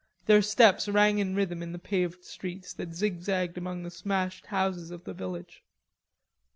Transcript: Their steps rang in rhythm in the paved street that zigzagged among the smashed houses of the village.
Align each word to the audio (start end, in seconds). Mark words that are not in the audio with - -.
Their 0.25 0.41
steps 0.41 0.87
rang 0.89 1.19
in 1.19 1.35
rhythm 1.35 1.61
in 1.61 1.73
the 1.73 1.77
paved 1.77 2.25
street 2.25 2.73
that 2.77 2.95
zigzagged 2.95 3.55
among 3.55 3.83
the 3.83 3.91
smashed 3.91 4.47
houses 4.47 4.89
of 4.89 5.03
the 5.03 5.13
village. 5.13 5.61